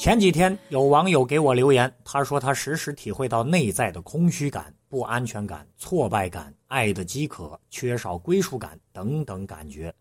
[0.00, 9.94] 前几天有网友给我留言，他说他时时体会到内在的空虚感、不安全感、挫败感、爱的饥渴、缺少归属感等等感觉。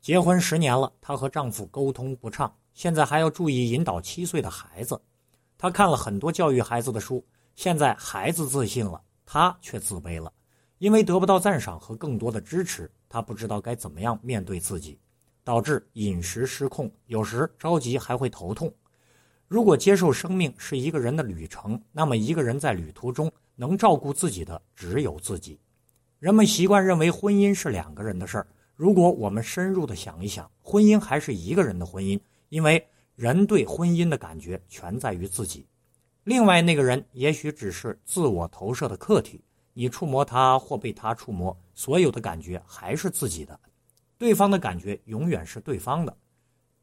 [0.00, 5.02] 结婚十年了，她和丈夫沟通不畅，现在还要注意引导七岁的孩子。
[5.58, 10.32] 她看了很多教育孩子的书，现在孩子自信了，她却自卑了，
[10.78, 14.96] 因为得不到赞赏和更多的支持，她不知道该怎么样面对自己，
[15.42, 18.72] 导致饮食失控，有时着急还会头痛。
[19.50, 25.58] 如果接受生命是一个人的旅程，那么一个人在旅途中能照顾自己的只有自己。
[26.20, 32.16] 人们习惯认为婚姻是两个人的事儿，如果我们深入的想一想，婚姻还是一个人的婚姻，
[32.48, 35.66] 因为人对婚姻的感觉全在于自己。
[36.22, 43.58] 另外那个人也许只是自我投射的客体，你触摸他或被他触摸，所有的感觉还是自己的，
[44.16, 46.16] 对方的感觉永远是对方的。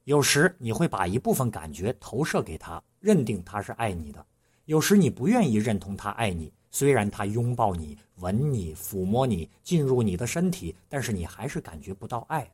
[0.08, 4.22] 有时你会把一部分感觉投射给他，认定他是爱你的；
[4.64, 12.50] 有时你不愿意认同他爱你，虽然他拥抱你、吻你、抚摸你、进入你的身体，但是你还是感觉不到爱。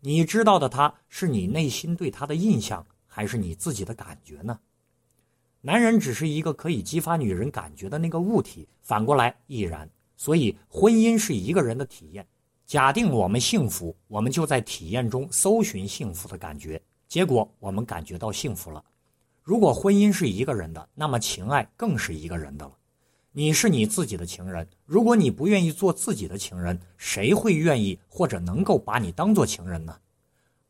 [0.00, 4.58] 你知道的他是你内心对他的印象，还是你自己的感觉呢？
[5.60, 9.86] 男人只是一个可以激发女人感觉的那个物体，反过来亦然。
[10.16, 12.26] 所以，婚姻是一个人的体验。
[12.66, 18.84] 假定我们幸福，我们就在体验中搜寻幸福的感觉，结果我们感觉到幸福了。
[19.44, 22.72] 如果婚姻是一个人的，那么情爱更是一个人的了。
[23.30, 29.96] 你是你自己的情人，如果你不愿意做自己的情人，谁会愿意或者能够把你当做情人呢？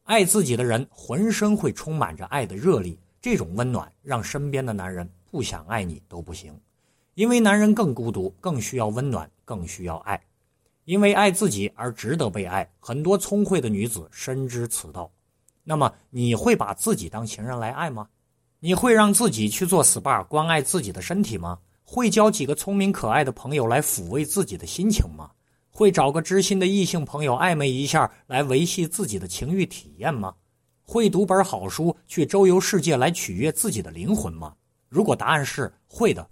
[0.03, 6.61] 爱自己的人浑身会充满着爱的热力，这种温暖让身边的男人不想爱你都不行，
[7.15, 10.21] 因为男人更孤独，更需要温暖，更需要爱。
[10.87, 15.11] 因为爱自己而值得被爱，很多聪慧的女子深知此道。
[15.65, 18.09] 那么，你会把自己当情人来爱吗？
[18.61, 21.59] 你会让自己去做 SPA 关爱自己的身体吗？
[21.83, 25.33] 会交几个聪明可爱的朋友来抚慰自己的心情吗？
[25.71, 30.35] 会找个知心的异性朋友暧昧一下来维系自己的情欲体验吗？
[30.85, 34.55] 会读本好书去周游世界来取悦自己的灵魂吗？
[34.89, 36.31] 如果答案是会的，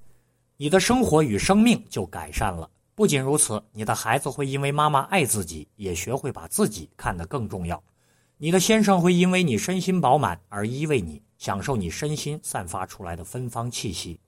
[0.56, 2.70] 你的生活与生命就改善了。
[2.96, 7.82] 不仅如此，你的孩子会因为妈妈爱自己，也学会把自己看得更重要。
[8.36, 14.20] 你的先生会因为你身心饱满而依偎你，享受你身心散发出来的芬芳气息。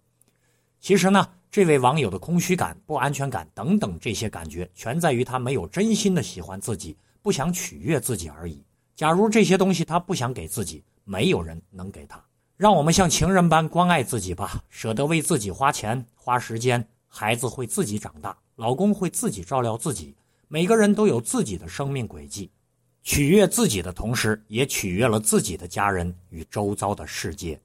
[0.81, 8.65] 其实呢，这位网友的空虚感、不安全感等等这些感觉，全在于他没有真心的喜欢自己，不想取悦自己而已。
[8.97, 12.21] 假如这些东西他不想给自己，没有人能给他。
[12.57, 18.37] 让我们像情人般关爱自己吧，舍得为自己花钱、花时间，孩子会自己长大。
[18.57, 20.17] 老公会自己照料自己，
[20.49, 22.51] 每个人都有自己的生命轨迹，
[23.03, 27.61] 取悦自己的同时，也取悦了自己的家人与周遭的世界。